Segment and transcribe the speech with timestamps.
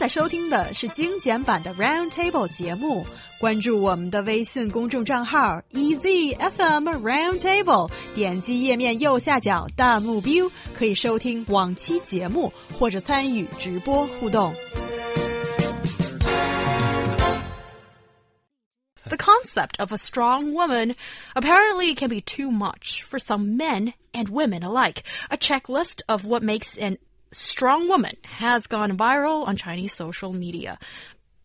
[0.00, 3.06] 在收听的是精简版的 Round Table 节目。
[3.40, 14.54] 关注我们的微信公众账号 EZFM Round Table，点击页面右下角弹幕 view，可以收听往期节目或者参与直播互动。
[19.08, 20.94] The concept of a strong woman
[21.34, 25.04] apparently can be too much for some men and women alike.
[25.30, 26.98] A checklist of what makes an
[27.31, 30.77] strong woman has gone viral on Chinese social media.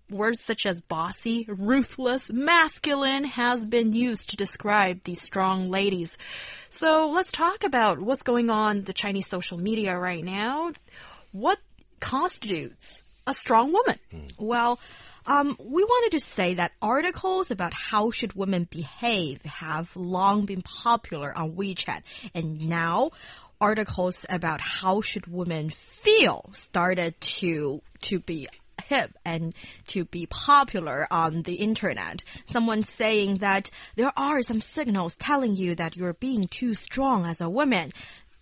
[0.09, 6.17] Words such as bossy, ruthless, masculine has been used to describe these strong ladies.
[6.69, 10.71] So let's talk about what's going on the Chinese social media right now.
[11.33, 11.59] What
[11.99, 13.99] constitutes a strong woman?
[14.13, 14.33] Mm.
[14.39, 14.79] Well,
[15.27, 20.63] um, we wanted to say that articles about how should women behave have long been
[20.63, 23.11] popular on WeChat, and now
[23.61, 28.49] articles about how should women feel started to to be
[28.85, 29.55] hip and
[29.89, 32.23] to be popular on the internet.
[32.47, 37.41] Someone saying that there are some signals telling you that you're being too strong as
[37.41, 37.91] a woman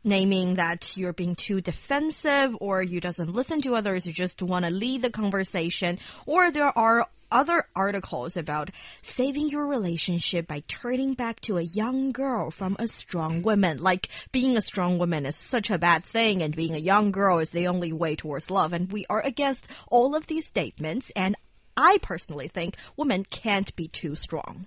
[0.04, 4.64] naming that you're being too defensive or you doesn't listen to others, you just want
[4.64, 8.70] to lead the conversation, or there are other articles about
[9.02, 13.82] saving your relationship by turning back to a young girl from a strong woman.
[13.82, 17.40] Like being a strong woman is such a bad thing and being a young girl
[17.40, 18.72] is the only way towards love.
[18.72, 21.10] And we are against all of these statements.
[21.16, 21.36] And
[21.76, 24.66] I personally think women can't be too strong.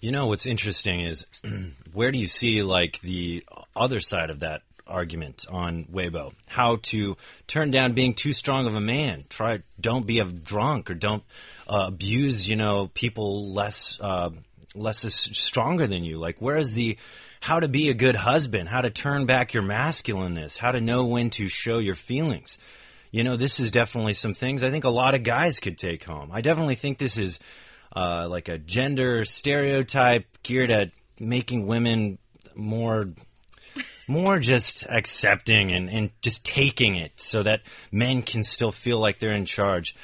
[0.00, 1.24] You know what's interesting is
[1.94, 3.42] where do you see like the
[3.74, 4.60] other side of that
[4.94, 6.32] argument on Weibo?
[6.46, 9.24] How to turn down being too strong of a man?
[9.28, 11.24] Try don't be a drunk or don't
[11.68, 14.30] uh, abuse you know people less uh,
[14.74, 16.18] less is stronger than you.
[16.18, 16.96] Like where is the
[17.40, 18.68] how to be a good husband?
[18.68, 20.56] How to turn back your masculineness?
[20.56, 22.58] How to know when to show your feelings?
[23.10, 26.04] You know this is definitely some things I think a lot of guys could take
[26.04, 26.30] home.
[26.32, 27.38] I definitely think this is
[27.94, 32.18] uh, like a gender stereotype geared at making women
[32.54, 33.08] more
[34.08, 37.60] more just accepting and, and just taking it so that
[37.90, 39.94] men can still feel like they're in charge.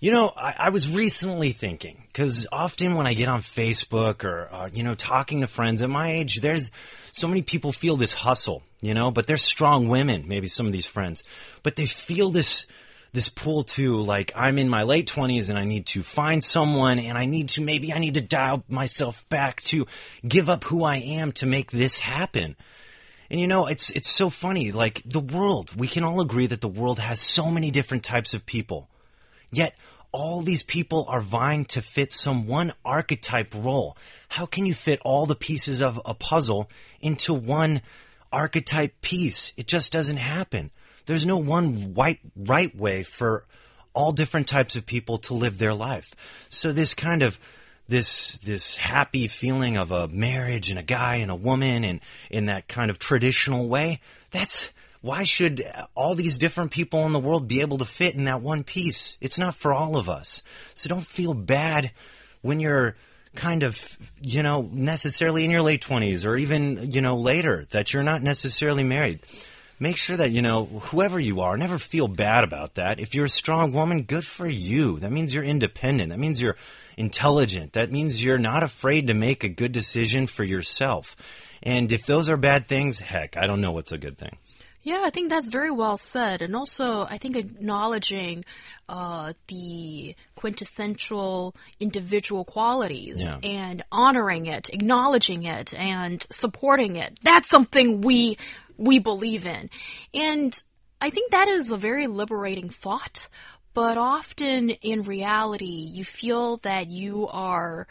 [0.00, 4.48] You know, I, I was recently thinking because often when I get on Facebook or
[4.52, 6.70] uh, you know talking to friends at my age, there's
[7.12, 10.24] so many people feel this hustle, you know, but they're strong women.
[10.26, 11.22] Maybe some of these friends,
[11.62, 12.66] but they feel this
[13.12, 16.98] this pull to like I'm in my late 20s and I need to find someone
[16.98, 19.86] and I need to maybe I need to dial myself back to
[20.26, 22.56] give up who I am to make this happen.
[23.32, 26.60] And you know, it's it's so funny like the world, we can all agree that
[26.60, 28.88] the world has so many different types of people.
[29.50, 29.74] Yet
[30.12, 33.96] all these people are vying to fit some one archetype role.
[34.28, 37.82] How can you fit all the pieces of a puzzle into one
[38.30, 39.52] archetype piece?
[39.56, 40.70] It just doesn't happen
[41.06, 43.46] there's no one white right way for
[43.94, 46.14] all different types of people to live their life.
[46.48, 47.38] So this kind of
[47.88, 52.00] this this happy feeling of a marriage and a guy and a woman and
[52.30, 54.00] in that kind of traditional way,
[54.30, 54.70] that's
[55.00, 55.64] why should
[55.96, 59.16] all these different people in the world be able to fit in that one piece?
[59.20, 60.42] It's not for all of us.
[60.74, 61.90] So don't feel bad
[62.40, 62.96] when you're
[63.34, 63.80] kind of,
[64.20, 68.22] you know, necessarily in your late 20s or even, you know, later that you're not
[68.22, 69.20] necessarily married
[69.82, 73.00] make sure that, you know, whoever you are, never feel bad about that.
[73.00, 75.00] If you're a strong woman, good for you.
[75.00, 76.10] That means you're independent.
[76.10, 76.56] That means you're
[76.96, 77.72] intelligent.
[77.72, 81.16] That means you're not afraid to make a good decision for yourself.
[81.64, 84.38] And if those are bad things, heck, I don't know what's a good thing.
[84.84, 86.42] Yeah, I think that's very well said.
[86.42, 88.44] And also, I think acknowledging
[88.88, 93.38] uh, the quintessential individual qualities Yeah.
[93.44, 97.16] and honoring it, acknowledging it, and supporting it.
[97.22, 98.38] That's something we
[98.82, 99.70] we believe in.
[100.12, 100.62] And
[101.00, 103.28] I think that is a very liberating thought.
[103.74, 107.86] But often in reality, you feel that you are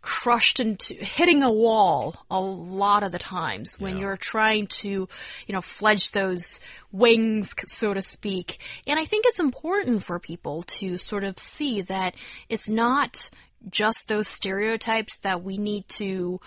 [0.00, 4.02] crushed into hitting a wall a lot of the times when Yeah.
[4.02, 5.08] you're trying to,
[5.46, 6.60] you know, fledge those
[6.92, 8.58] wings, so to speak.
[8.86, 12.14] And I think it's important for people to sort of see that
[12.50, 13.30] it's not
[13.70, 16.38] just those stereotypes that we need to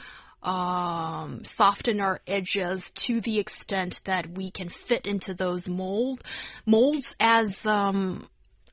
[0.44, 6.24] um, soften our edges to the extent that we can fit into those mold
[6.66, 8.28] molds as um,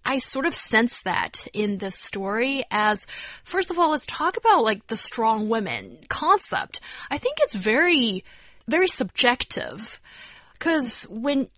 [0.04, 3.06] I sort of sense that in this story as
[3.44, 6.80] first of all let's talk about like the strong women concept.
[7.10, 8.24] I think it's very
[8.68, 10.00] very subjective
[10.58, 11.48] cuz when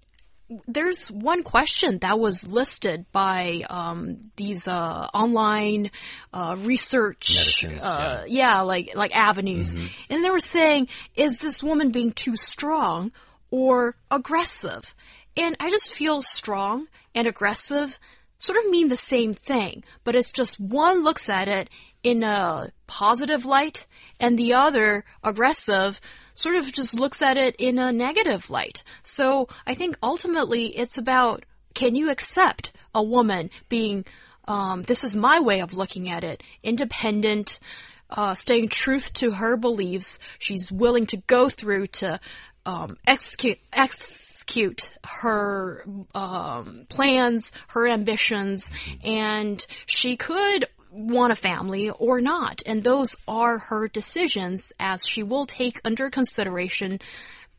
[0.69, 5.90] there's one question that was listed by um, these uh, online
[6.32, 8.60] uh, research, uh, yeah.
[8.60, 9.75] like like avenues,
[10.08, 13.12] and they were saying, is this woman being too strong
[13.50, 14.94] or aggressive?
[15.37, 17.98] And I just feel strong and aggressive
[18.38, 21.70] sort of mean the same thing, but it's just one looks at it
[22.02, 23.87] in a positive light
[24.20, 26.00] and the other, aggressive,
[26.38, 28.83] sort of just looks at it in a negative light.
[29.03, 31.44] So I think ultimately it's about
[31.75, 34.05] can you accept a woman being,
[34.49, 37.61] um, this is my way of looking at it, independent,
[38.09, 40.19] uh, staying truth to her beliefs.
[40.38, 42.21] She's willing to go through to
[42.65, 45.85] um, execute execute her
[46.15, 48.71] um, plans, her ambitions,
[49.05, 52.62] and she could want a family or not.
[52.64, 57.00] And those are her decisions as she will take under consideration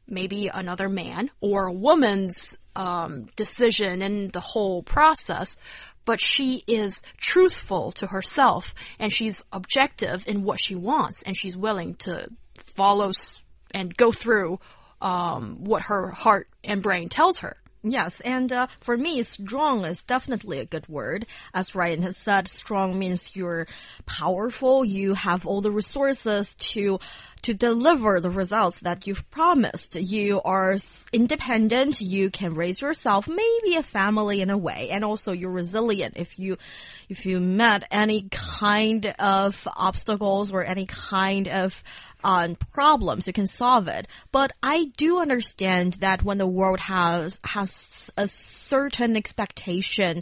[0.07, 5.57] maybe another man or a woman's um, decision in the whole process.
[6.05, 11.57] But she is truthful to herself and she's objective in what she wants and she's
[11.57, 13.11] willing to follow
[13.73, 14.59] and go through
[15.01, 17.57] um, what her heart and brain tells her.
[17.83, 21.25] Yes, and uh, for me, strong is definitely a good word.
[21.53, 23.67] As Ryan has said, strong means you're
[24.05, 24.83] powerful.
[24.83, 26.99] You have all the resources to
[27.43, 29.95] to deliver the results that you've promised.
[29.95, 30.75] You are
[31.13, 32.01] independent.
[32.01, 36.15] You can raise yourself, maybe a family in a way, and also you're resilient.
[36.17, 36.57] If you
[37.09, 41.83] if you met any kind of obstacles or any kind of
[42.23, 44.07] on problems, you can solve it.
[44.31, 50.21] But I do understand that when the world has has a certain expectation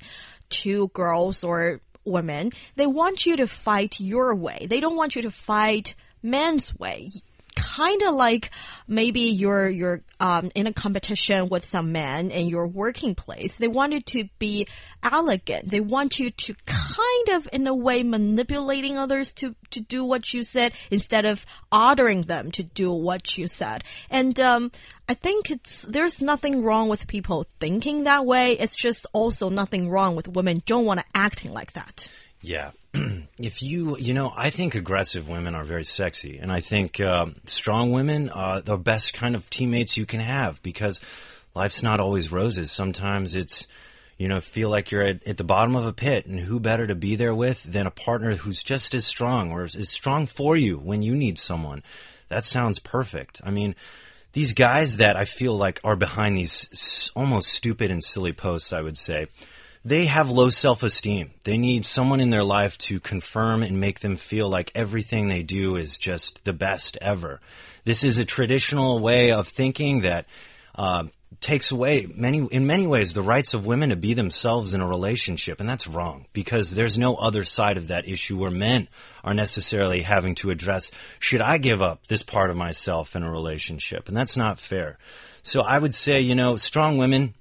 [0.50, 4.68] to girls or women, they want you to fight your way.
[4.70, 7.12] They don't want you to fight men's way
[7.76, 8.52] kind of like
[8.88, 13.56] maybe you're you're um, in a competition with some men in your working place.
[13.56, 14.68] They want you to be
[15.04, 15.70] elegant.
[15.70, 20.34] They want you to kind of, in a way, manipulating others to to do what
[20.34, 23.84] you said instead of ordering them to do what you said.
[24.10, 24.72] And um,
[25.10, 28.54] I think it's there's nothing wrong with people thinking that way.
[28.54, 32.10] It's just also nothing wrong with women don't want to acting like that.
[32.42, 32.72] Yeah.
[33.40, 37.28] if you, you know, I think aggressive women are very sexy, and I think uh,
[37.46, 41.02] strong women are the best kind of teammates you can have because
[41.54, 42.72] life's not always roses.
[42.72, 43.68] Sometimes it's,
[44.18, 46.88] you know, feel like you're at, at the bottom of a pit, and who better
[46.88, 50.56] to be there with than a partner who's just as strong or is strong for
[50.56, 51.84] you when you need someone.
[52.30, 53.42] That sounds perfect.
[53.44, 53.76] I mean,
[54.34, 58.82] these guys that I feel like are behind these almost stupid and silly posts, I
[58.82, 59.28] would say
[59.86, 61.32] they have low self esteem.
[61.44, 65.44] They need someone in their life to confirm and make them feel like everything they
[65.44, 67.40] do is just the best ever.
[67.86, 70.26] This is a traditional way of thinking that
[70.74, 71.04] uh,
[71.40, 74.88] takes away many, in many ways, the rights of women to be themselves in a
[74.88, 78.88] relationship, and that's wrong because there's no other side of that issue where men
[79.24, 80.90] are necessarily having to address:
[81.20, 84.08] should I give up this part of myself in a relationship?
[84.08, 84.98] And that's not fair.
[85.44, 87.36] So I would say, you know, strong women.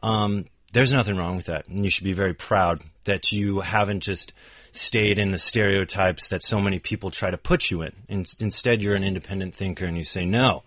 [0.00, 1.68] Um, there's nothing wrong with that.
[1.68, 4.32] And you should be very proud that you haven't just
[4.72, 7.92] stayed in the stereotypes that so many people try to put you in.
[8.08, 8.24] in.
[8.38, 10.62] Instead, you're an independent thinker and you say, no,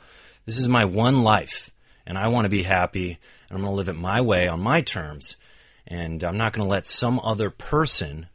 [0.46, 1.70] this is my one life
[2.06, 3.20] and I want to be happy
[3.50, 5.36] and I'm going to live it my way on my terms.
[5.88, 8.28] And I'm not going to let some other person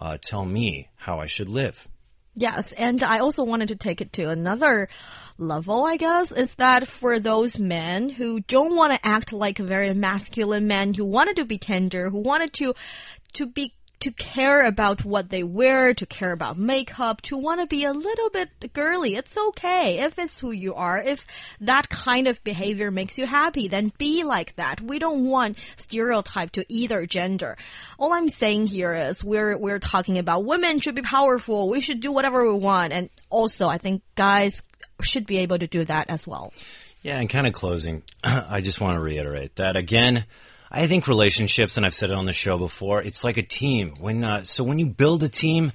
[0.00, 1.88] uh, tell me how I should live.
[2.40, 4.88] Yes, and I also wanted to take it to another
[5.36, 9.64] level, I guess, is that for those men who don't want to act like a
[9.64, 12.72] very masculine man, who wanted to be tender, who wanted to
[13.34, 17.66] to be to care about what they wear, to care about makeup, to want to
[17.66, 19.14] be a little bit girly.
[19.14, 20.98] It's okay if it's who you are.
[20.98, 21.26] If
[21.60, 24.80] that kind of behavior makes you happy, then be like that.
[24.80, 27.56] We don't want stereotype to either gender.
[27.98, 31.68] All I'm saying here is we're we're talking about women should be powerful.
[31.68, 34.62] We should do whatever we want, and also I think guys
[35.02, 36.52] should be able to do that as well.
[37.02, 40.24] Yeah, and kind of closing, I just want to reiterate that again.
[40.72, 43.94] I think relationships, and I've said it on the show before, it's like a team.
[43.98, 45.72] When uh, so when you build a team,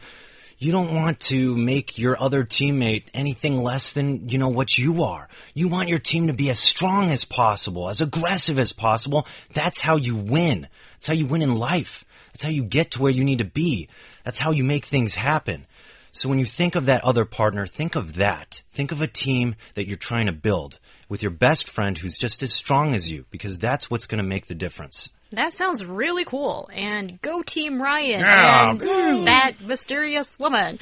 [0.58, 5.04] you don't want to make your other teammate anything less than you know what you
[5.04, 5.28] are.
[5.54, 9.28] You want your team to be as strong as possible, as aggressive as possible.
[9.54, 10.70] That's how you win.
[10.94, 12.06] That's how you win in life.
[12.32, 13.90] That's how you get to where you need to be.
[14.24, 15.66] That's how you make things happen.
[16.14, 18.64] So when you think of that other partner, think of that.
[18.74, 22.44] Think of a team that you're trying to build with your best friend who's just
[22.44, 25.10] as strong as you, because that's what's going to make the difference.
[25.32, 26.70] That sounds really cool.
[26.74, 28.72] And go Team Ryan yeah.
[28.72, 30.80] and that mysterious woman.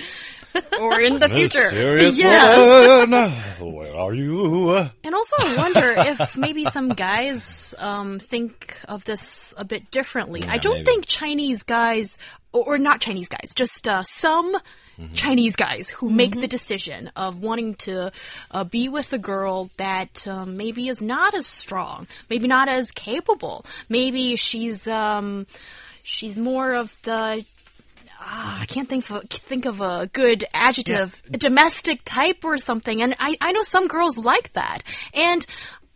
[0.80, 1.64] or in the future.
[1.64, 2.58] Mysterious yes.
[2.58, 3.32] woman,
[3.74, 4.76] where are you?
[5.04, 10.42] And also, I wonder if maybe some guys um, think of this a bit differently.
[10.42, 10.86] Yeah, I don't maybe.
[10.86, 12.20] think Chinese guys,
[12.52, 14.56] or, or not Chinese guys, just uh, some
[14.98, 15.14] Mm -hmm.
[15.14, 16.42] Chinese guys who make mm -hmm.
[16.42, 18.12] the decision of wanting to
[18.52, 22.92] uh, be with a girl that um, maybe is not as strong, maybe not as
[22.92, 24.88] capable, maybe she's.
[24.88, 25.46] Um,
[26.04, 27.46] she's more of the
[28.20, 33.02] ah, I can't think of think of a good adjective, a domestic type or something.
[33.02, 34.84] And I I know some girls like that,
[35.14, 35.46] and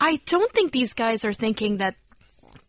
[0.02, 1.96] I don't think these guys are thinking that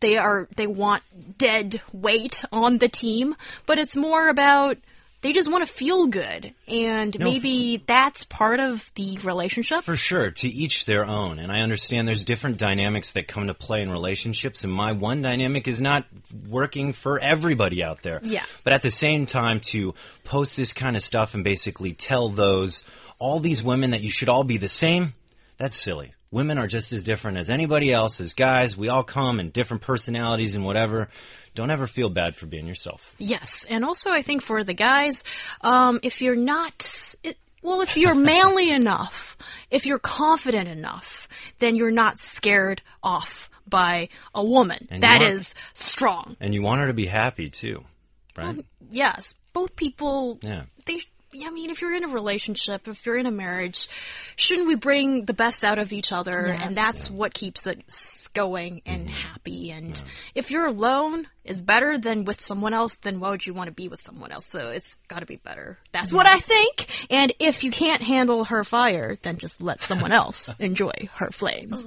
[0.00, 1.02] they are they want
[1.38, 4.76] dead weight on the team, but it's more about
[5.20, 10.30] they just want to feel good and maybe that's part of the relationship For sure,
[10.30, 11.38] to each their own.
[11.38, 15.22] And I understand there's different dynamics that come to play in relationships, and my one
[15.22, 16.04] dynamic is not
[16.48, 18.20] working for everybody out there.
[18.22, 18.44] Yeah.
[18.64, 19.94] But at the same time, to
[20.24, 22.84] post this kind of stuff and basically tell those,
[23.18, 25.14] all these women that you should all be the same,
[25.56, 26.14] that's silly.
[26.30, 28.76] Women are just as different as anybody else, as guys.
[28.76, 31.08] We all come in different personalities and whatever.
[31.54, 33.14] Don't ever feel bad for being yourself.
[33.18, 35.24] Yes, and also I think for the guys,
[35.62, 39.36] um, if you're not, it, well, if you're manly enough,
[39.70, 45.34] if you're confident enough, then you're not scared off by a woman And that aren't-
[45.34, 46.36] is strong.
[46.40, 47.84] And you want her to be happy too,
[48.36, 48.64] right?
[48.90, 50.38] Yes, both people.
[50.42, 50.64] Yeah.
[50.84, 51.00] They.
[51.34, 53.88] I mean, if you're in a relationship, if you're in a marriage,
[54.36, 56.46] shouldn't we bring the best out of each other?
[56.46, 57.82] And that's what keeps it
[58.34, 59.14] going and Mm-hmm.
[59.14, 59.70] happy.
[59.70, 60.02] And
[60.34, 63.72] if you're alone is better than with someone else, then why would you want to
[63.72, 64.46] be with someone else?
[64.46, 65.78] So it's got to be better.
[65.92, 66.86] That's what I think.
[67.10, 71.84] And if you can't handle her fire, then just let someone else enjoy her flames.